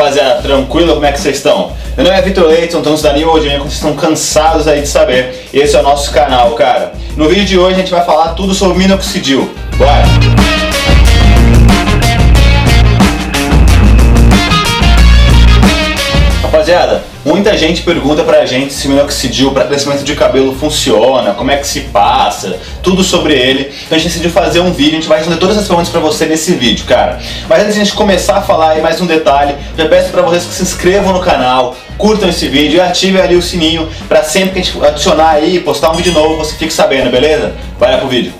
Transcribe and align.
rapaziada, 0.00 0.40
tranquilo? 0.40 0.94
Como 0.94 1.04
é 1.04 1.12
que 1.12 1.20
vocês 1.20 1.36
estão? 1.36 1.72
Meu 1.94 2.06
nome 2.06 2.16
é 2.16 2.22
Vitor 2.22 2.46
Leite, 2.46 2.72
sou 2.72 2.96
da 2.96 3.12
New 3.12 3.28
hoje, 3.28 3.50
como 3.50 3.64
vocês 3.64 3.74
estão 3.74 3.94
cansados 3.94 4.66
aí 4.66 4.80
de 4.80 4.88
saber, 4.88 5.48
esse 5.52 5.76
é 5.76 5.80
o 5.80 5.82
nosso 5.82 6.10
canal, 6.10 6.52
cara. 6.52 6.92
No 7.16 7.28
vídeo 7.28 7.44
de 7.44 7.58
hoje 7.58 7.74
a 7.74 7.78
gente 7.78 7.90
vai 7.90 8.04
falar 8.04 8.28
tudo 8.30 8.54
sobre 8.54 8.78
minoxidil. 8.78 9.50
Bora! 9.76 10.49
Rapaziada, 16.60 17.02
muita 17.24 17.56
gente 17.56 17.80
pergunta 17.80 18.22
pra 18.22 18.44
gente 18.44 18.74
se 18.74 18.86
minoxidil 18.86 19.50
para 19.50 19.64
crescimento 19.64 20.04
de 20.04 20.14
cabelo 20.14 20.54
funciona, 20.54 21.32
como 21.32 21.50
é 21.50 21.56
que 21.56 21.66
se 21.66 21.80
passa, 21.80 22.58
tudo 22.82 23.02
sobre 23.02 23.32
ele. 23.32 23.72
Então 23.86 23.96
a 23.96 23.98
gente 23.98 24.08
decidiu 24.08 24.30
fazer 24.30 24.60
um 24.60 24.70
vídeo, 24.70 24.92
a 24.92 25.00
gente 25.00 25.08
vai 25.08 25.16
responder 25.16 25.40
todas 25.40 25.56
essas 25.56 25.66
perguntas 25.66 25.88
pra 25.90 26.00
você 26.00 26.26
nesse 26.26 26.52
vídeo, 26.52 26.84
cara. 26.84 27.18
Mas 27.48 27.62
antes 27.62 27.74
de 27.76 27.80
a 27.80 27.84
gente 27.84 27.96
começar 27.96 28.36
a 28.36 28.42
falar 28.42 28.72
aí 28.72 28.82
mais 28.82 29.00
um 29.00 29.06
detalhe, 29.06 29.54
já 29.74 29.88
peço 29.88 30.10
pra 30.10 30.20
vocês 30.20 30.44
que 30.44 30.52
se 30.52 30.62
inscrevam 30.62 31.14
no 31.14 31.20
canal, 31.20 31.74
curtam 31.96 32.28
esse 32.28 32.46
vídeo 32.46 32.76
e 32.76 32.80
ativem 32.82 33.22
ali 33.22 33.36
o 33.36 33.42
sininho 33.42 33.88
pra 34.06 34.22
sempre 34.22 34.50
que 34.50 34.58
a 34.58 34.62
gente 34.62 34.84
adicionar 34.84 35.30
aí, 35.30 35.60
postar 35.60 35.90
um 35.92 35.94
vídeo 35.94 36.12
novo, 36.12 36.36
você 36.36 36.54
fique 36.56 36.74
sabendo, 36.74 37.10
beleza? 37.10 37.54
Vai 37.78 37.90
lá 37.92 37.96
pro 37.96 38.08
vídeo. 38.08 38.34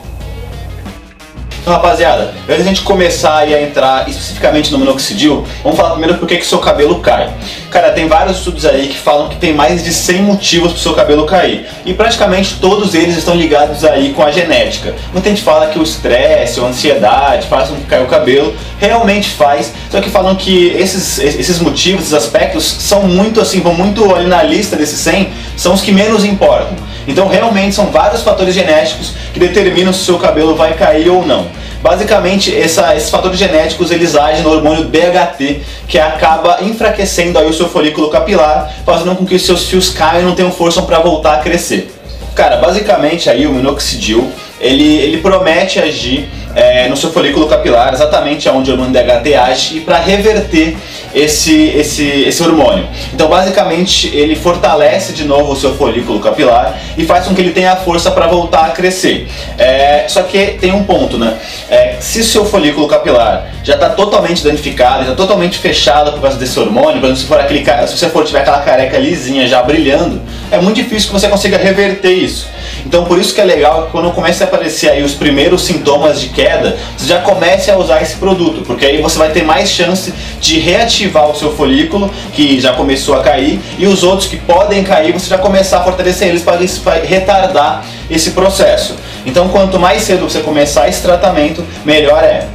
Então, 1.60 1.74
rapaziada, 1.74 2.32
antes 2.48 2.56
de 2.56 2.62
a 2.62 2.64
gente 2.64 2.80
começar 2.80 3.38
a 3.38 3.62
entrar 3.62 4.08
especificamente 4.08 4.72
no 4.72 4.78
minoxidil, 4.78 5.44
vamos 5.62 5.76
falar 5.76 5.90
primeiro 5.90 6.16
por 6.16 6.26
que 6.26 6.38
que 6.38 6.46
seu 6.46 6.58
cabelo 6.58 7.00
cai. 7.00 7.30
Cara, 7.70 7.90
tem 7.92 8.08
vários 8.08 8.38
estudos 8.38 8.64
aí 8.64 8.88
que 8.88 8.96
falam 8.96 9.28
que 9.28 9.36
tem 9.36 9.52
mais 9.52 9.84
de 9.84 9.92
100 9.92 10.22
motivos 10.22 10.72
para 10.72 10.78
o 10.78 10.80
seu 10.80 10.94
cabelo 10.94 11.26
cair. 11.26 11.66
E 11.84 11.92
praticamente 11.92 12.56
todos 12.60 12.94
eles 12.94 13.16
estão 13.16 13.34
ligados 13.34 13.84
aí 13.84 14.12
com 14.14 14.22
a 14.22 14.32
genética. 14.32 14.94
Muita 15.12 15.28
gente 15.28 15.42
fala 15.42 15.66
que 15.66 15.78
o 15.78 15.82
estresse 15.82 16.58
a 16.58 16.64
ansiedade 16.64 17.46
faz 17.46 17.68
com 17.68 17.76
que 17.76 17.84
caia 17.84 18.02
o 18.02 18.08
cabelo. 18.08 18.54
Realmente 18.78 19.30
faz. 19.30 19.72
Só 19.90 20.00
que 20.00 20.08
falam 20.08 20.34
que 20.36 20.68
esses, 20.68 21.18
esses 21.18 21.58
motivos, 21.58 22.02
esses 22.02 22.14
aspectos, 22.14 22.64
são 22.64 23.02
muito 23.02 23.38
assim, 23.38 23.60
vão 23.60 23.74
muito 23.74 24.14
ali 24.14 24.26
na 24.26 24.42
lista 24.42 24.76
desses 24.76 24.98
100, 25.00 25.28
são 25.56 25.74
os 25.74 25.82
que 25.82 25.92
menos 25.92 26.24
importam. 26.24 26.74
Então 27.06 27.26
realmente 27.28 27.74
são 27.74 27.86
vários 27.86 28.22
fatores 28.22 28.54
genéticos 28.54 29.12
que 29.32 29.40
determinam 29.40 29.92
se 29.92 30.00
o 30.00 30.04
seu 30.04 30.18
cabelo 30.18 30.54
vai 30.54 30.74
cair 30.74 31.08
ou 31.08 31.26
não. 31.26 31.46
Basicamente, 31.82 32.54
essa, 32.54 32.94
esses 32.94 33.08
fatores 33.08 33.38
genéticos 33.38 33.90
eles 33.90 34.14
agem 34.14 34.42
no 34.42 34.50
hormônio 34.50 34.84
DHT, 34.84 35.62
que 35.88 35.98
acaba 35.98 36.58
enfraquecendo 36.60 37.38
aí 37.38 37.48
o 37.48 37.54
seu 37.54 37.68
folículo 37.68 38.10
capilar, 38.10 38.70
fazendo 38.84 39.16
com 39.16 39.24
que 39.24 39.34
os 39.34 39.46
seus 39.46 39.66
fios 39.66 39.88
caiam 39.88 40.20
e 40.20 40.24
não 40.24 40.34
tenham 40.34 40.52
força 40.52 40.82
para 40.82 40.98
voltar 40.98 41.34
a 41.34 41.38
crescer. 41.38 41.90
Cara, 42.34 42.56
basicamente 42.56 43.30
aí 43.30 43.46
o 43.46 43.52
minoxidil, 43.52 44.30
ele, 44.60 44.96
ele 44.98 45.18
promete 45.18 45.78
agir 45.78 46.28
é, 46.54 46.88
no 46.88 46.96
seu 46.96 47.10
folículo 47.10 47.46
capilar, 47.46 47.92
exatamente 47.92 48.48
onde 48.48 48.70
o 48.70 48.74
hormônio 48.74 48.92
DHT 48.92 49.34
age, 49.34 49.76
e 49.78 49.80
para 49.80 49.98
reverter 49.98 50.76
esse, 51.14 51.68
esse, 51.68 52.04
esse 52.06 52.42
hormônio. 52.42 52.88
Então, 53.12 53.28
basicamente, 53.28 54.14
ele 54.14 54.36
fortalece 54.36 55.12
de 55.12 55.24
novo 55.24 55.52
o 55.52 55.56
seu 55.56 55.74
folículo 55.76 56.20
capilar 56.20 56.78
e 56.96 57.04
faz 57.04 57.26
com 57.26 57.34
que 57.34 57.40
ele 57.40 57.52
tenha 57.52 57.76
força 57.76 58.10
para 58.10 58.26
voltar 58.26 58.66
a 58.66 58.70
crescer. 58.70 59.28
É, 59.58 60.06
só 60.08 60.22
que 60.22 60.58
tem 60.60 60.72
um 60.72 60.84
ponto, 60.84 61.18
né? 61.18 61.36
É, 61.68 61.96
se 62.00 62.20
o 62.20 62.24
seu 62.24 62.44
folículo 62.44 62.86
capilar 62.86 63.50
já 63.62 63.74
está 63.74 63.90
totalmente 63.90 64.42
danificado, 64.42 65.04
já 65.04 65.14
totalmente 65.14 65.58
fechado 65.58 66.12
por 66.12 66.20
causa 66.20 66.38
desse 66.38 66.58
hormônio, 66.58 67.00
por 67.00 67.06
exemplo, 67.06 67.16
se, 67.16 67.26
for 67.26 67.40
aquele, 67.40 67.64
se 67.86 67.98
você 67.98 68.08
for 68.08 68.24
tiver 68.24 68.40
aquela 68.40 68.60
careca 68.60 68.98
lisinha 68.98 69.46
já 69.46 69.62
brilhando, 69.62 70.20
é 70.50 70.58
muito 70.58 70.76
difícil 70.76 71.08
que 71.08 71.12
você 71.12 71.28
consiga 71.28 71.56
reverter 71.56 72.12
isso. 72.12 72.48
Então 72.84 73.04
por 73.04 73.18
isso 73.18 73.34
que 73.34 73.40
é 73.40 73.44
legal 73.44 73.86
que 73.86 73.92
quando 73.92 74.10
comece 74.12 74.42
a 74.42 74.46
aparecer 74.46 74.90
aí 74.90 75.02
os 75.02 75.14
primeiros 75.14 75.64
sintomas 75.64 76.20
de 76.20 76.28
queda, 76.28 76.76
você 76.96 77.06
já 77.06 77.20
comece 77.20 77.70
a 77.70 77.76
usar 77.76 78.02
esse 78.02 78.16
produto, 78.16 78.62
porque 78.62 78.84
aí 78.84 79.00
você 79.00 79.18
vai 79.18 79.30
ter 79.30 79.42
mais 79.42 79.70
chance 79.70 80.12
de 80.40 80.58
reativar 80.58 81.28
o 81.28 81.34
seu 81.34 81.54
folículo, 81.54 82.10
que 82.32 82.60
já 82.60 82.72
começou 82.72 83.14
a 83.14 83.22
cair, 83.22 83.60
e 83.78 83.86
os 83.86 84.02
outros 84.02 84.28
que 84.28 84.36
podem 84.36 84.82
cair, 84.82 85.12
você 85.12 85.28
já 85.28 85.38
começar 85.38 85.78
a 85.78 85.84
fortalecer 85.84 86.28
eles 86.28 86.42
para 86.42 86.94
retardar 87.04 87.84
esse 88.10 88.30
processo. 88.32 88.96
Então 89.24 89.48
quanto 89.48 89.78
mais 89.78 90.02
cedo 90.02 90.28
você 90.28 90.40
começar 90.40 90.88
esse 90.88 91.02
tratamento, 91.02 91.64
melhor 91.84 92.22
é. 92.24 92.46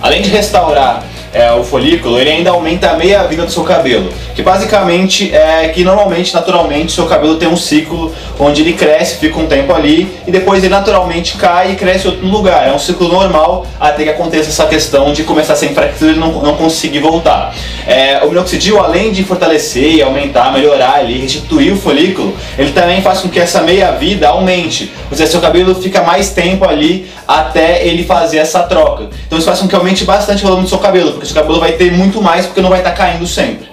Além 0.00 0.22
de 0.22 0.30
restaurar 0.30 1.02
é, 1.32 1.52
o 1.52 1.62
folículo, 1.62 2.18
ele 2.18 2.30
ainda 2.30 2.50
aumenta 2.50 2.90
a 2.90 2.94
meia-vida 2.94 3.44
do 3.44 3.50
seu 3.50 3.64
cabelo. 3.64 4.08
Que 4.34 4.42
basicamente 4.42 5.34
é 5.34 5.68
que 5.68 5.84
normalmente, 5.84 6.32
naturalmente, 6.34 6.92
seu 6.92 7.06
cabelo 7.06 7.36
tem 7.36 7.48
um 7.48 7.56
ciclo 7.56 8.14
onde 8.38 8.62
ele 8.62 8.72
cresce, 8.72 9.16
fica 9.16 9.38
um 9.38 9.46
tempo 9.46 9.72
ali 9.72 10.08
e 10.26 10.30
depois 10.30 10.62
ele 10.62 10.72
naturalmente 10.72 11.36
cai 11.36 11.72
e 11.72 11.76
cresce 11.76 12.06
em 12.06 12.10
outro 12.10 12.26
lugar. 12.26 12.66
É 12.66 12.72
um 12.72 12.78
ciclo 12.78 13.08
normal 13.08 13.66
até 13.80 14.04
que 14.04 14.10
aconteça 14.10 14.48
essa 14.48 14.66
questão 14.66 15.12
de 15.12 15.24
começar 15.24 15.54
a 15.54 15.56
ser 15.56 15.66
enfraquecido 15.66 16.12
e 16.12 16.16
não, 16.16 16.32
não 16.40 16.56
conseguir 16.56 17.00
voltar. 17.00 17.54
É, 17.86 18.20
o 18.24 18.28
minoxidil, 18.28 18.78
além 18.78 19.12
de 19.12 19.24
fortalecer 19.24 19.94
e 19.94 20.02
aumentar, 20.02 20.52
melhorar 20.52 20.96
ali, 20.96 21.18
restituir 21.18 21.72
o 21.72 21.76
folículo, 21.76 22.34
ele 22.56 22.72
também 22.72 23.02
faz 23.02 23.20
com 23.20 23.28
que 23.28 23.38
essa 23.38 23.62
meia-vida 23.62 24.28
aumente. 24.28 24.92
Ou 25.10 25.16
seja, 25.16 25.30
seu 25.30 25.40
cabelo 25.40 25.74
fica 25.74 26.02
mais 26.02 26.30
tempo 26.30 26.64
ali 26.64 27.08
até 27.26 27.86
ele 27.86 28.04
fazer 28.04 28.38
essa 28.38 28.62
troca. 28.62 29.08
Então 29.26 29.38
isso 29.38 29.46
faz 29.46 29.60
com 29.60 29.68
que 29.68 29.74
aumente 29.74 30.04
bastante 30.04 30.42
o 30.42 30.46
volume 30.46 30.64
do 30.64 30.68
seu 30.68 30.78
cabelo, 30.78 31.17
porque 31.18 31.26
seu 31.26 31.34
cabelo 31.34 31.58
vai 31.58 31.72
ter 31.72 31.90
muito 31.90 32.22
mais 32.22 32.46
porque 32.46 32.60
não 32.60 32.70
vai 32.70 32.78
estar 32.78 32.92
tá 32.92 32.96
caindo 32.96 33.26
sempre. 33.26 33.68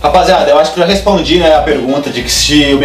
Rapaziada, 0.00 0.48
eu 0.48 0.58
acho 0.58 0.72
que 0.72 0.80
eu 0.80 0.86
já 0.86 0.92
respondi 0.92 1.38
né, 1.38 1.52
a 1.54 1.62
pergunta 1.62 2.10
de 2.10 2.22
que 2.22 2.30
se 2.30 2.72
o 2.74 2.78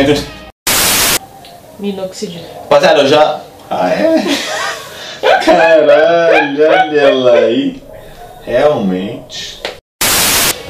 Minoxidil. 1.79 2.41
Rapaziada, 2.61 3.01
eu 3.01 3.07
já. 3.07 3.39
Ah, 3.69 3.89
é? 3.89 4.23
Caralho, 5.45 6.63
olha 6.63 6.99
ela 6.99 7.33
aí. 7.33 7.81
Realmente. 8.43 9.61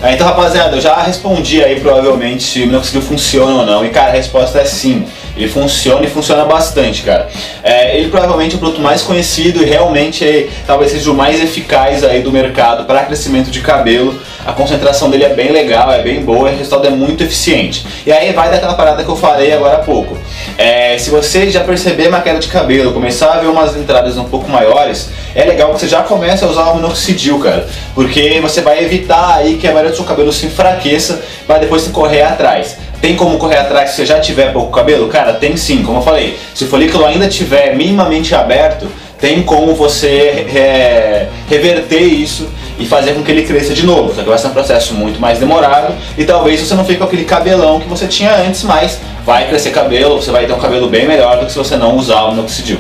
Ah, 0.04 0.12
então, 0.12 0.28
rapaziada, 0.28 0.76
eu 0.76 0.82
já 0.82 1.02
respondi 1.02 1.64
aí 1.64 1.80
provavelmente 1.80 2.44
se 2.44 2.64
o 2.64 2.68
minoxidil 2.68 3.02
funciona 3.02 3.60
ou 3.60 3.66
não. 3.66 3.86
E, 3.86 3.90
cara, 3.90 4.10
a 4.10 4.14
resposta 4.14 4.60
é 4.60 4.66
sim. 4.66 5.08
Ele 5.42 5.50
funciona 5.50 6.06
e 6.06 6.10
funciona 6.10 6.46
bastante, 6.46 7.02
cara. 7.02 7.28
É, 7.64 7.98
ele 7.98 8.10
provavelmente 8.10 8.54
é 8.54 8.56
o 8.58 8.60
produto 8.60 8.80
mais 8.80 9.02
conhecido 9.02 9.64
e 9.64 9.66
realmente 9.66 10.24
é, 10.24 10.50
talvez 10.68 10.92
seja 10.92 11.10
o 11.12 11.16
mais 11.16 11.42
eficaz 11.42 12.04
aí 12.04 12.22
do 12.22 12.32
mercado 12.32 12.86
para 12.86 13.04
crescimento 13.06 13.50
de 13.50 13.60
cabelo. 13.62 14.22
A 14.46 14.54
concentração 14.54 15.10
dele 15.10 15.24
é 15.24 15.30
bem 15.30 15.52
legal, 15.52 15.92
é 15.92 16.02
bem 16.04 16.24
boa 16.24 16.52
o 16.52 16.56
resultado 16.56 16.86
é 16.86 16.92
muito 16.92 17.24
eficiente. 17.24 17.86
E 18.06 18.12
aí 18.12 18.32
vai 18.34 18.52
daquela 18.52 18.76
parada 18.76 19.04
que 19.04 19.10
eu 19.10 19.16
falei 19.16 19.52
agora 19.52 19.78
há 19.78 19.80
pouco. 19.80 20.16
É, 20.58 20.96
se 21.00 21.10
você 21.10 21.50
já 21.50 21.64
perceber 21.64 22.08
uma 22.08 22.22
queda 22.22 22.40
de 22.40 22.48
cabelo, 22.48 22.94
começar 22.94 23.32
a 23.32 23.40
ver 23.40 23.48
umas 23.48 23.76
entradas 23.76 24.18
um 24.18 24.26
pouco 24.26 24.48
maiores, 24.48 25.10
é 25.34 25.44
legal 25.44 25.74
que 25.74 25.80
você 25.80 25.88
já 25.88 26.04
comece 26.04 26.44
a 26.44 26.48
usar 26.48 26.66
o 26.66 26.76
minoxidil, 26.76 27.40
cara. 27.40 27.68
Porque 27.96 28.40
você 28.42 28.62
vai 28.62 28.84
evitar 28.84 29.38
aí 29.38 29.58
que 29.58 29.68
a 29.68 29.72
maioria 29.72 29.92
do 29.92 29.96
seu 29.96 30.06
cabelo 30.06 30.32
se 30.32 30.46
enfraqueça 30.46 31.24
para 31.48 31.58
depois 31.58 31.82
você 31.82 31.90
correr 31.90 32.22
atrás. 32.22 32.78
Tem 33.02 33.16
como 33.16 33.40
correr 33.40 33.58
atrás 33.58 33.90
se 33.90 33.96
você 33.98 34.06
já 34.06 34.20
tiver 34.20 34.54
pouco 34.54 34.72
cabelo? 34.72 35.08
Cara, 35.08 35.34
tem 35.34 35.58
sim, 35.58 35.82
como 35.82 35.98
eu 35.98 36.04
falei. 36.04 36.38
Se 36.54 36.66
o 36.66 36.68
folículo 36.68 37.04
ainda 37.04 37.28
tiver 37.28 37.76
minimamente 37.76 38.36
aberto, 38.36 38.88
tem 39.20 39.42
como 39.42 39.74
você 39.74 40.46
é, 40.54 41.28
reverter 41.50 42.02
isso 42.02 42.48
e 42.78 42.86
fazer 42.86 43.14
com 43.14 43.24
que 43.24 43.32
ele 43.32 43.44
cresça 43.44 43.74
de 43.74 43.86
novo. 43.86 44.14
Só 44.14 44.22
que 44.22 44.30
vai 44.30 44.38
ser 44.38 44.48
um 44.48 44.52
processo 44.52 44.94
muito 44.94 45.20
mais 45.20 45.40
demorado 45.40 45.94
e 46.16 46.24
talvez 46.26 46.60
você 46.60 46.76
não 46.76 46.86
fique 46.86 47.00
com 47.00 47.06
aquele 47.06 47.26
cabelão 47.26 47.80
que 47.80 47.88
você 47.88 48.08
tinha 48.08 48.36
antes, 48.36 48.64
mas 48.64 49.00
vai 49.26 49.48
crescer 49.48 49.72
cabelo, 49.72 50.22
você 50.22 50.32
vai 50.32 50.46
ter 50.46 50.54
um 50.54 50.60
cabelo 50.60 50.88
bem 50.88 51.08
melhor 51.08 51.40
do 51.40 51.46
que 51.48 51.52
se 51.52 51.58
você 51.58 51.78
não 51.78 51.96
usar 51.96 52.24
o 52.24 52.32
minoxidil. 52.32 52.78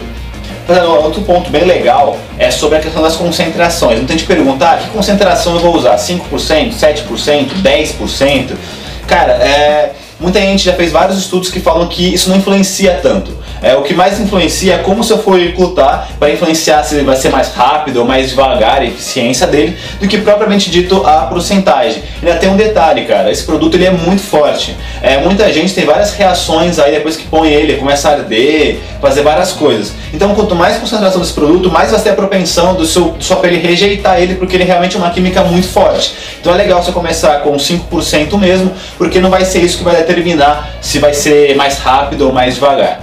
Outro 1.04 1.22
ponto 1.24 1.50
bem 1.50 1.66
legal 1.66 2.18
é 2.38 2.50
sobre 2.50 2.78
a 2.78 2.81
questão 2.81 3.02
das 3.02 3.16
concentrações. 3.16 4.00
A 4.00 4.12
gente 4.12 4.24
pergunta, 4.24 4.66
ah, 4.70 4.78
que 4.78 4.90
concentração 4.90 5.56
eu 5.56 5.60
vou 5.60 5.76
usar? 5.76 5.96
5%, 5.96 6.74
7%, 6.74 7.50
10%? 7.62 8.52
Cara, 9.08 9.34
é, 9.34 9.71
Muita 10.22 10.40
gente 10.40 10.64
já 10.64 10.74
fez 10.74 10.92
vários 10.92 11.18
estudos 11.18 11.50
que 11.50 11.59
falam 11.59 11.88
que 11.88 12.14
isso 12.14 12.30
não 12.30 12.38
influencia 12.38 13.00
tanto. 13.02 13.42
É, 13.62 13.76
o 13.76 13.82
que 13.82 13.94
mais 13.94 14.20
influencia 14.20 14.76
é 14.76 14.78
como 14.80 15.02
o 15.02 15.04
seu 15.04 15.20
folículo 15.20 15.72
tá 15.72 16.08
para 16.20 16.32
influenciar 16.32 16.84
se 16.84 16.96
ele 16.96 17.04
vai 17.04 17.16
ser 17.16 17.30
mais 17.30 17.54
rápido 17.54 17.98
ou 17.98 18.06
mais 18.06 18.30
devagar 18.30 18.81
a 18.81 18.86
eficiência 18.86 19.46
dele 19.46 19.78
do 20.00 20.08
que 20.08 20.18
propriamente 20.20 20.70
dito 20.72 21.06
a 21.06 21.28
porcentagem. 21.28 22.02
Ainda 22.24 22.36
tem 22.38 22.50
um 22.50 22.56
detalhe, 22.56 23.06
cara, 23.06 23.31
esse 23.31 23.44
produto 23.44 23.75
ele 23.75 23.86
é 23.86 23.92
muito 23.92 24.22
forte. 24.22 24.75
É, 25.01 25.18
muita 25.18 25.51
gente 25.54 25.74
tem 25.75 25.86
várias 25.86 26.13
reações 26.13 26.80
aí 26.80 26.92
depois 26.92 27.16
que 27.16 27.25
põe 27.25 27.50
ele, 27.50 27.78
começa 27.78 28.10
a 28.10 28.13
arder, 28.13 28.80
fazer 29.00 29.22
várias 29.22 29.51
coisas. 29.51 29.94
Então 30.12 30.34
quanto 30.34 30.56
mais 30.56 30.78
concentração 30.78 31.22
desse 31.22 31.34
produto, 31.34 31.72
mais 31.72 31.92
vai 31.92 32.00
ter 32.00 32.12
a 32.12 32.16
propensão 32.16 32.74
do 32.74 32.86
seu, 32.86 33.16
sua 33.19 33.38
pele 33.38 33.57
rejeitar 33.57 34.19
ele 34.19 34.36
porque 34.36 34.56
ele 34.56 34.63
realmente 34.63 34.95
é 34.95 35.00
uma 35.00 35.12
química 35.12 35.44
muito 35.44 35.68
forte. 35.68 36.13
Então 36.40 36.54
é 36.54 36.57
legal 36.57 36.84
você 36.84 36.92
começar 36.92 37.42
com 37.42 37.56
5% 37.56 38.38
mesmo, 38.40 38.72
porque 38.98 39.19
não 39.19 39.30
vai 39.30 39.45
ser 39.45 39.60
isso 39.60 39.78
que 39.78 39.84
vai 39.84 39.95
determinar 40.13 40.69
se 40.81 41.00
vai 41.00 41.13
ser 41.13 41.56
mais 41.56 41.78
rápido 41.78 42.28
ou 42.28 42.34
mais 42.34 42.56
devagar. 42.56 43.02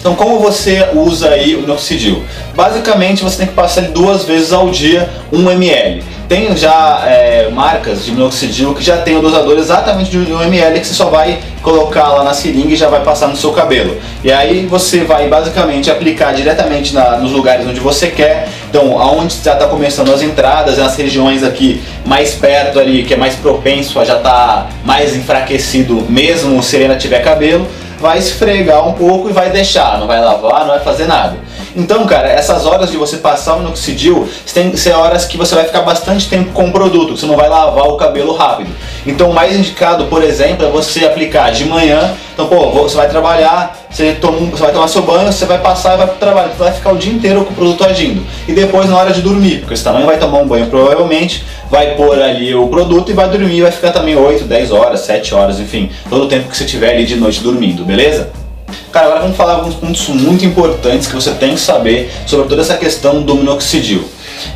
Então 0.00 0.14
como 0.14 0.38
você 0.38 0.88
usa 0.94 1.30
aí 1.30 1.54
o 1.54 1.60
minoxidil? 1.60 2.24
Basicamente 2.54 3.22
você 3.22 3.38
tem 3.38 3.46
que 3.46 3.54
passar 3.54 3.82
duas 3.82 4.24
vezes 4.24 4.52
ao 4.52 4.70
dia 4.70 5.08
1 5.32 5.50
ml. 5.50 6.02
Tem 6.28 6.54
já 6.54 7.04
é, 7.06 7.48
marcas 7.50 8.04
de 8.04 8.12
minoxidil 8.12 8.74
que 8.74 8.84
já 8.84 8.98
tem 8.98 9.16
o 9.16 9.22
dosador 9.22 9.56
exatamente 9.56 10.10
de 10.10 10.18
1 10.18 10.42
ml 10.42 10.78
que 10.78 10.86
você 10.86 10.92
só 10.92 11.06
vai 11.06 11.38
colocar 11.62 12.08
lá 12.08 12.22
na 12.22 12.34
seringa 12.34 12.74
e 12.74 12.76
já 12.76 12.86
vai 12.86 13.02
passar 13.02 13.28
no 13.28 13.36
seu 13.36 13.50
cabelo. 13.52 13.96
E 14.22 14.30
aí 14.30 14.66
você 14.66 15.04
vai 15.04 15.26
basicamente 15.26 15.90
aplicar 15.90 16.34
diretamente 16.34 16.94
na, 16.94 17.16
nos 17.16 17.32
lugares 17.32 17.66
onde 17.66 17.80
você 17.80 18.08
quer. 18.08 18.46
Então, 18.68 19.00
aonde 19.00 19.36
já 19.42 19.54
está 19.54 19.66
começando 19.68 20.12
as 20.12 20.20
entradas, 20.20 20.76
nas 20.76 20.94
regiões 20.96 21.42
aqui 21.42 21.82
mais 22.04 22.34
perto 22.34 22.78
ali, 22.78 23.04
que 23.04 23.14
é 23.14 23.16
mais 23.16 23.34
propenso 23.34 23.98
a 23.98 24.04
já 24.04 24.18
estar 24.18 24.30
tá 24.30 24.68
mais 24.84 25.16
enfraquecido 25.16 26.04
mesmo 26.10 26.62
se 26.62 26.76
ele 26.76 26.84
ainda 26.84 26.96
tiver 26.96 27.20
cabelo, 27.20 27.66
vai 27.98 28.18
esfregar 28.18 28.86
um 28.86 28.92
pouco 28.92 29.30
e 29.30 29.32
vai 29.32 29.48
deixar, 29.48 29.98
não 29.98 30.06
vai 30.06 30.20
lavar, 30.20 30.60
não 30.60 30.68
vai 30.68 30.80
fazer 30.80 31.06
nada. 31.06 31.47
Então, 31.78 32.04
cara, 32.06 32.28
essas 32.28 32.66
horas 32.66 32.90
de 32.90 32.96
você 32.96 33.18
passar 33.18 33.54
o 33.54 33.60
minoxidil 33.60 34.28
tem 34.52 34.68
que 34.68 34.76
ser 34.76 34.94
horas 34.94 35.24
que 35.24 35.36
você 35.36 35.54
vai 35.54 35.62
ficar 35.62 35.82
bastante 35.82 36.28
tempo 36.28 36.50
com 36.50 36.68
o 36.68 36.72
produto, 36.72 37.16
você 37.16 37.24
não 37.24 37.36
vai 37.36 37.48
lavar 37.48 37.86
o 37.86 37.96
cabelo 37.96 38.34
rápido. 38.34 38.68
Então, 39.06 39.30
o 39.30 39.32
mais 39.32 39.56
indicado, 39.56 40.06
por 40.06 40.24
exemplo, 40.24 40.66
é 40.66 40.68
você 40.68 41.04
aplicar 41.04 41.52
de 41.52 41.64
manhã. 41.66 42.14
Então, 42.34 42.48
pô, 42.48 42.70
você 42.70 42.96
vai 42.96 43.08
trabalhar, 43.08 43.78
você, 43.88 44.12
toma, 44.20 44.38
você 44.50 44.60
vai 44.60 44.72
tomar 44.72 44.88
seu 44.88 45.02
banho, 45.02 45.32
você 45.32 45.46
vai 45.46 45.58
passar 45.58 45.94
e 45.94 45.98
vai 45.98 46.08
pro 46.08 46.16
trabalho. 46.16 46.50
Você 46.50 46.64
vai 46.64 46.72
ficar 46.72 46.92
o 46.92 46.98
dia 46.98 47.12
inteiro 47.12 47.44
com 47.44 47.52
o 47.52 47.54
produto 47.54 47.84
agindo. 47.84 48.26
E 48.48 48.52
depois, 48.52 48.90
na 48.90 48.96
hora 48.96 49.12
de 49.12 49.22
dormir, 49.22 49.60
porque 49.60 49.76
você 49.76 49.84
também 49.84 50.04
vai 50.04 50.18
tomar 50.18 50.38
um 50.38 50.48
banho 50.48 50.66
provavelmente, 50.66 51.44
vai 51.70 51.94
pôr 51.94 52.20
ali 52.20 52.56
o 52.56 52.66
produto 52.66 53.12
e 53.12 53.14
vai 53.14 53.28
dormir, 53.28 53.62
vai 53.62 53.70
ficar 53.70 53.92
também 53.92 54.16
8, 54.16 54.44
10 54.44 54.72
horas, 54.72 55.00
7 55.02 55.32
horas, 55.32 55.60
enfim, 55.60 55.90
todo 56.10 56.24
o 56.24 56.28
tempo 56.28 56.48
que 56.48 56.56
você 56.56 56.64
tiver 56.64 56.94
ali 56.94 57.06
de 57.06 57.14
noite 57.14 57.40
dormindo, 57.40 57.84
beleza? 57.84 58.47
Cara, 58.92 59.06
agora 59.06 59.20
vamos 59.20 59.36
falar 59.36 59.54
alguns 59.54 59.74
pontos 59.74 60.08
muito 60.08 60.44
importantes 60.44 61.06
que 61.06 61.14
você 61.14 61.32
tem 61.32 61.54
que 61.54 61.60
saber 61.60 62.10
sobre 62.26 62.48
toda 62.48 62.62
essa 62.62 62.76
questão 62.76 63.22
do 63.22 63.34
minoxidil. 63.34 64.08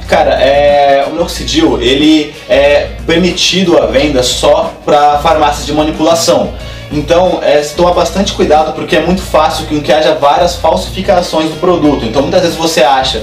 Cara, 0.09 0.35
é, 0.35 1.05
o 1.07 1.13
minoxidil 1.13 1.81
ele 1.81 2.35
é 2.49 2.91
permitido 3.07 3.79
a 3.79 3.87
venda 3.87 4.23
só 4.23 4.73
para 4.85 5.19
farmácias 5.19 5.67
de 5.67 5.73
manipulação. 5.73 6.53
Então, 6.91 7.41
é, 7.43 7.61
toma 7.75 7.93
bastante 7.93 8.35
cuidado 8.35 8.75
porque 8.75 8.97
é 8.97 9.01
muito 9.01 9.23
fácil 9.23 9.67
que, 9.67 9.81
que 9.81 9.93
haja 9.93 10.15
várias 10.15 10.57
falsificações 10.57 11.49
do 11.49 11.57
produto. 11.57 12.05
Então, 12.05 12.23
muitas 12.23 12.43
vezes 12.43 12.57
você 12.57 12.83
acha 12.83 13.23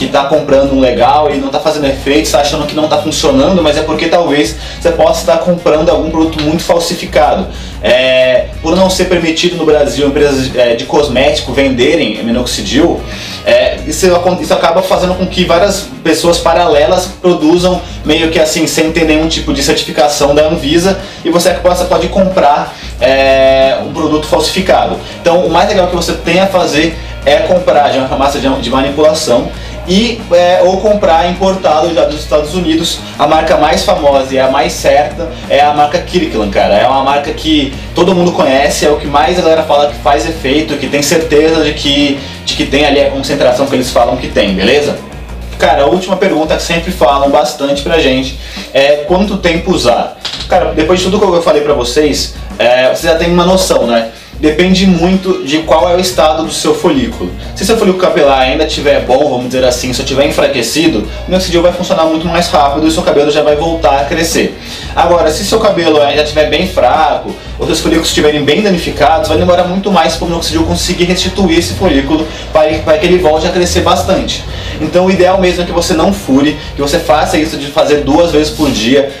que 0.00 0.06
está 0.06 0.24
comprando 0.24 0.72
um 0.72 0.80
legal 0.80 1.30
e 1.30 1.36
não 1.36 1.48
está 1.48 1.60
fazendo 1.60 1.86
efeito, 1.86 2.22
está 2.22 2.40
achando 2.40 2.66
que 2.66 2.74
não 2.74 2.84
está 2.84 2.96
funcionando, 3.02 3.62
mas 3.62 3.76
é 3.76 3.82
porque 3.82 4.08
talvez 4.08 4.56
você 4.80 4.90
possa 4.92 5.20
estar 5.20 5.36
comprando 5.40 5.90
algum 5.90 6.10
produto 6.10 6.42
muito 6.42 6.62
falsificado. 6.62 7.46
É, 7.82 8.46
por 8.62 8.74
não 8.74 8.88
ser 8.88 9.06
permitido 9.06 9.56
no 9.56 9.66
Brasil 9.66 10.08
empresas 10.08 10.56
é, 10.56 10.74
de 10.74 10.86
cosmético 10.86 11.52
venderem 11.52 12.24
minoxidil, 12.24 12.98
é, 13.44 13.76
isso, 13.86 14.06
isso 14.40 14.54
acaba 14.54 14.80
fazendo 14.80 15.14
com 15.16 15.26
que 15.26 15.44
várias 15.44 15.86
pessoas 16.02 16.38
paralelas 16.38 17.06
produzam 17.20 17.82
meio 18.02 18.30
que 18.30 18.40
assim, 18.40 18.66
sem 18.66 18.90
ter 18.92 19.04
nenhum 19.04 19.28
tipo 19.28 19.52
de 19.52 19.62
certificação 19.62 20.34
da 20.34 20.46
Anvisa, 20.46 20.98
e 21.22 21.28
você 21.28 21.50
pode, 21.50 21.84
pode 21.84 22.08
comprar 22.08 22.74
é, 22.98 23.76
um 23.84 23.92
produto 23.92 24.26
falsificado. 24.26 24.96
Então, 25.20 25.44
o 25.44 25.50
mais 25.50 25.68
legal 25.68 25.88
que 25.88 25.96
você 25.96 26.14
tem 26.14 26.40
a 26.40 26.46
fazer 26.46 26.96
é 27.26 27.36
comprar 27.40 27.90
de 27.90 27.98
uma 27.98 28.08
farmácia 28.08 28.40
de 28.40 28.70
manipulação 28.70 29.50
e 29.90 30.20
é, 30.30 30.62
ou 30.62 30.80
comprar 30.80 31.28
importado 31.28 31.92
já 31.92 32.04
dos 32.04 32.20
Estados 32.20 32.54
Unidos. 32.54 33.00
A 33.18 33.26
marca 33.26 33.56
mais 33.56 33.84
famosa 33.84 34.32
e 34.32 34.38
a 34.38 34.48
mais 34.48 34.72
certa 34.72 35.28
é 35.48 35.60
a 35.60 35.74
marca 35.74 35.98
Kirkland, 35.98 36.52
cara. 36.52 36.74
É 36.74 36.86
uma 36.86 37.02
marca 37.02 37.32
que 37.32 37.74
todo 37.92 38.14
mundo 38.14 38.30
conhece, 38.30 38.86
é 38.86 38.90
o 38.90 38.96
que 38.96 39.08
mais 39.08 39.36
a 39.36 39.42
galera 39.42 39.64
fala 39.64 39.88
que 39.88 39.96
faz 39.96 40.24
efeito, 40.28 40.76
que 40.76 40.86
tem 40.86 41.02
certeza 41.02 41.64
de 41.64 41.74
que, 41.74 42.20
de 42.46 42.54
que 42.54 42.66
tem 42.66 42.86
ali 42.86 43.00
a 43.00 43.10
concentração 43.10 43.66
que 43.66 43.74
eles 43.74 43.90
falam 43.90 44.16
que 44.16 44.28
tem, 44.28 44.54
beleza? 44.54 44.96
Cara, 45.58 45.82
a 45.82 45.86
última 45.86 46.16
pergunta 46.16 46.56
que 46.56 46.62
sempre 46.62 46.92
falam 46.92 47.28
bastante 47.28 47.82
pra 47.82 47.98
gente 47.98 48.38
é 48.72 49.04
quanto 49.08 49.38
tempo 49.38 49.72
usar. 49.72 50.16
Cara, 50.48 50.72
depois 50.72 51.00
de 51.00 51.06
tudo 51.06 51.18
que 51.18 51.24
eu 51.24 51.42
falei 51.42 51.62
pra 51.62 51.74
vocês, 51.74 52.36
é, 52.58 52.84
vocês 52.84 53.12
já 53.12 53.16
têm 53.16 53.32
uma 53.32 53.44
noção, 53.44 53.88
né? 53.88 54.10
Depende 54.40 54.86
muito 54.86 55.44
de 55.44 55.58
qual 55.58 55.88
é 55.88 55.94
o 55.94 56.00
estado 56.00 56.44
do 56.44 56.52
seu 56.52 56.74
folículo. 56.74 57.30
Se 57.54 57.64
seu 57.64 57.76
folículo 57.76 58.02
capilar 58.02 58.40
ainda 58.40 58.64
estiver 58.64 59.04
bom, 59.04 59.28
vamos 59.28 59.46
dizer 59.46 59.64
assim, 59.64 59.92
se 59.92 60.00
estiver 60.00 60.26
enfraquecido, 60.26 61.00
o 61.00 61.30
minoxidil 61.30 61.60
vai 61.60 61.72
funcionar 61.72 62.06
muito 62.06 62.26
mais 62.26 62.48
rápido 62.48 62.86
e 62.86 62.90
seu 62.90 63.02
cabelo 63.02 63.30
já 63.30 63.42
vai 63.42 63.54
voltar 63.56 64.00
a 64.00 64.04
crescer. 64.04 64.58
Agora, 64.96 65.30
se 65.30 65.44
seu 65.44 65.60
cabelo 65.60 65.98
já 65.98 66.22
estiver 66.22 66.48
bem 66.48 66.66
fraco, 66.66 67.34
ou 67.58 67.66
seus 67.66 67.80
folículos 67.80 68.08
estiverem 68.08 68.42
bem 68.42 68.62
danificados, 68.62 69.28
vai 69.28 69.36
demorar 69.36 69.64
muito 69.64 69.92
mais 69.92 70.16
para 70.16 70.24
o 70.24 70.28
minoxidil 70.28 70.64
conseguir 70.64 71.04
restituir 71.04 71.58
esse 71.58 71.74
folículo 71.74 72.26
para 72.52 72.96
que 72.98 73.06
ele 73.06 73.18
volte 73.18 73.46
a 73.46 73.50
crescer 73.50 73.82
bastante. 73.82 74.42
Então 74.80 75.04
o 75.04 75.10
ideal 75.10 75.38
mesmo 75.38 75.62
é 75.62 75.66
que 75.66 75.72
você 75.72 75.92
não 75.92 76.10
fure, 76.14 76.56
que 76.74 76.80
você 76.80 76.98
faça 76.98 77.36
isso 77.36 77.58
de 77.58 77.66
fazer 77.66 77.98
duas 77.98 78.32
vezes 78.32 78.50
por 78.50 78.70
dia, 78.70 79.12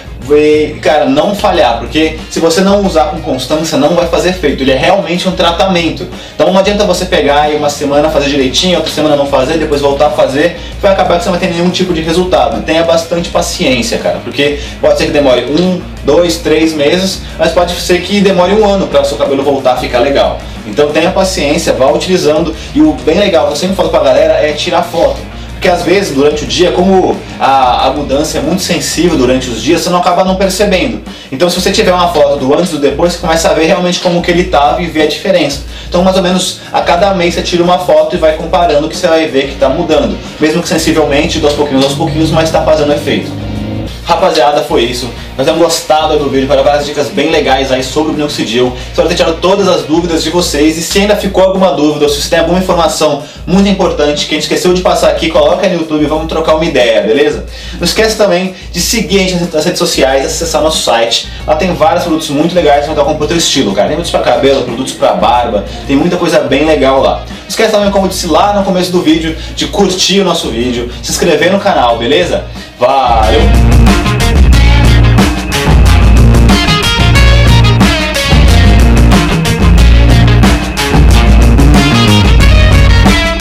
cara, 0.80 1.06
não 1.06 1.34
falhar, 1.34 1.78
porque 1.78 2.18
se 2.30 2.40
você 2.40 2.60
não 2.60 2.84
usar 2.84 3.06
com 3.06 3.20
constância, 3.20 3.76
não 3.78 3.90
vai 3.90 4.06
fazer 4.06 4.30
efeito. 4.30 4.62
Ele 4.62 4.72
é 4.72 4.76
realmente 4.76 5.28
um 5.28 5.32
tratamento. 5.32 6.06
Então 6.34 6.52
não 6.52 6.58
adianta 6.58 6.84
você 6.84 7.04
pegar 7.04 7.52
e 7.52 7.56
uma 7.56 7.70
semana 7.70 8.10
fazer 8.10 8.28
direitinho, 8.28 8.76
outra 8.76 8.92
semana 8.92 9.16
não 9.16 9.26
fazer, 9.26 9.58
depois 9.58 9.80
voltar 9.80 10.06
a 10.06 10.10
fazer, 10.10 10.56
vai 10.80 10.92
acabar 10.92 11.18
que 11.18 11.24
você 11.24 11.30
não 11.30 11.38
vai 11.38 11.48
ter 11.48 11.54
nenhum 11.54 11.70
tipo 11.70 11.92
de 11.92 12.00
resultado. 12.00 12.62
Tenha 12.62 12.82
bastante 12.82 13.30
paciência, 13.30 13.98
cara, 13.98 14.18
porque 14.22 14.58
pode 14.80 14.98
ser 14.98 15.06
que 15.06 15.12
demore 15.12 15.44
um, 15.44 15.80
dois, 16.04 16.36
três 16.38 16.72
meses, 16.72 17.22
mas 17.38 17.52
pode 17.52 17.72
ser 17.72 18.00
que 18.00 18.20
demore 18.20 18.54
um 18.54 18.68
ano 18.68 18.86
para 18.86 19.02
o 19.02 19.04
seu 19.04 19.16
cabelo 19.16 19.42
voltar 19.42 19.72
a 19.72 19.76
ficar 19.76 20.00
legal. 20.00 20.38
Então 20.66 20.90
tenha 20.90 21.10
paciência, 21.10 21.72
vá 21.72 21.90
utilizando. 21.90 22.54
E 22.74 22.80
o 22.80 22.92
bem 23.04 23.18
legal 23.18 23.46
que 23.46 23.52
eu 23.52 23.56
sempre 23.56 23.76
falo 23.76 23.88
pra 23.88 24.00
galera 24.00 24.34
é 24.34 24.52
tirar 24.52 24.82
foto. 24.82 25.29
Porque 25.60 25.68
às 25.68 25.82
vezes 25.82 26.14
durante 26.14 26.44
o 26.44 26.46
dia, 26.46 26.72
como 26.72 27.14
a, 27.38 27.88
a, 27.88 27.90
mudança 27.90 28.38
é 28.38 28.40
muito 28.40 28.62
sensível 28.62 29.18
durante 29.18 29.50
os 29.50 29.60
dias, 29.60 29.82
você 29.82 29.90
não 29.90 29.98
acaba 29.98 30.24
não 30.24 30.34
percebendo. 30.34 31.02
Então 31.30 31.50
se 31.50 31.60
você 31.60 31.70
tiver 31.70 31.92
uma 31.92 32.08
foto 32.14 32.38
do 32.38 32.54
antes 32.54 32.70
e 32.70 32.76
do 32.76 32.80
depois, 32.80 33.12
você 33.12 33.18
começa 33.18 33.50
a 33.50 33.52
ver 33.52 33.66
realmente 33.66 34.00
como 34.00 34.22
que 34.22 34.30
ele 34.30 34.40
estava 34.40 34.80
e 34.80 34.86
ver 34.86 35.02
a 35.02 35.06
diferença. 35.06 35.60
Então 35.86 36.02
mais 36.02 36.16
ou 36.16 36.22
menos 36.22 36.60
a 36.72 36.80
cada 36.80 37.12
mês 37.12 37.34
você 37.34 37.42
tira 37.42 37.62
uma 37.62 37.78
foto 37.78 38.16
e 38.16 38.18
vai 38.18 38.36
comparando 38.36 38.88
que 38.88 38.96
você 38.96 39.06
vai 39.06 39.26
ver 39.26 39.48
que 39.48 39.52
está 39.52 39.68
mudando. 39.68 40.16
Mesmo 40.40 40.62
que 40.62 40.68
sensivelmente, 40.68 41.44
aos 41.44 41.52
pouquinhos 41.52 41.84
aos 41.84 41.92
pouquinhos, 41.92 42.30
mas 42.30 42.44
está 42.44 42.62
fazendo 42.62 42.94
efeito. 42.94 43.30
Rapaziada, 44.10 44.62
foi 44.62 44.82
isso. 44.82 45.08
Nós 45.38 45.46
temos 45.46 45.62
gostado 45.62 46.18
do 46.18 46.28
vídeo, 46.28 46.48
para 46.48 46.62
várias 46.62 46.84
dicas 46.84 47.06
bem 47.06 47.30
legais 47.30 47.70
aí 47.70 47.84
sobre 47.84 48.10
o 48.10 48.14
minoxidil. 48.14 48.72
Espero 48.88 49.08
ter 49.08 49.14
tirado 49.14 49.36
todas 49.40 49.68
as 49.68 49.82
dúvidas 49.82 50.24
de 50.24 50.30
vocês 50.30 50.76
e 50.76 50.82
se 50.82 50.98
ainda 50.98 51.14
ficou 51.14 51.44
alguma 51.44 51.70
dúvida 51.70 52.06
ou 52.06 52.08
se 52.08 52.28
tem 52.28 52.40
alguma 52.40 52.58
informação 52.58 53.22
muito 53.46 53.68
importante 53.68 54.26
que 54.26 54.34
a 54.34 54.36
gente 54.36 54.42
esqueceu 54.42 54.74
de 54.74 54.82
passar 54.82 55.10
aqui, 55.10 55.30
coloca 55.30 55.64
aí 55.64 55.72
no 55.72 55.82
YouTube 55.82 56.02
e 56.02 56.06
vamos 56.08 56.26
trocar 56.26 56.56
uma 56.56 56.64
ideia, 56.64 57.02
beleza? 57.02 57.46
Não 57.74 57.84
esquece 57.84 58.16
também 58.16 58.52
de 58.72 58.80
seguir 58.80 59.20
a 59.20 59.22
gente 59.22 59.54
nas 59.54 59.64
redes 59.64 59.78
sociais, 59.78 60.26
acessar 60.26 60.60
nosso 60.60 60.82
site. 60.82 61.28
Lá 61.46 61.54
tem 61.54 61.72
vários 61.72 62.02
produtos 62.02 62.30
muito 62.30 62.52
legais 62.52 62.86
para 62.86 63.04
com 63.04 63.12
outro 63.12 63.36
estilo, 63.36 63.72
cara. 63.72 63.86
Tem 63.86 63.96
produtos 63.96 64.10
para 64.10 64.32
cabelo, 64.32 64.64
produtos 64.64 64.92
para 64.92 65.12
barba, 65.12 65.64
tem 65.86 65.94
muita 65.94 66.16
coisa 66.16 66.40
bem 66.40 66.64
legal 66.64 67.00
lá. 67.00 67.18
Não 67.28 67.48
esquece 67.48 67.70
também, 67.70 67.92
como 67.92 68.06
eu 68.06 68.10
disse 68.10 68.26
lá 68.26 68.54
no 68.54 68.64
começo 68.64 68.90
do 68.90 69.00
vídeo, 69.00 69.36
de 69.54 69.68
curtir 69.68 70.20
o 70.20 70.24
nosso 70.24 70.50
vídeo, 70.50 70.90
se 71.00 71.12
inscrever 71.12 71.52
no 71.52 71.60
canal, 71.60 71.96
beleza? 71.96 72.44
Valeu! 72.76 73.79